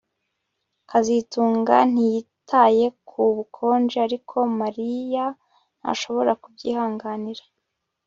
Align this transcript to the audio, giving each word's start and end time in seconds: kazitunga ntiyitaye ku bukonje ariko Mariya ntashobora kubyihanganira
kazitunga 0.89 1.75
ntiyitaye 1.91 2.85
ku 3.07 3.21
bukonje 3.35 3.97
ariko 4.07 4.37
Mariya 4.61 5.25
ntashobora 5.79 6.31
kubyihanganira 6.41 7.43